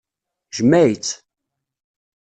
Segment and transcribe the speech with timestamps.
[0.57, 1.11] Jmeɛ-itt.